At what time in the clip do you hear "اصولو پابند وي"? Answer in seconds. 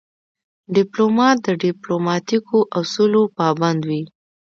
2.79-4.03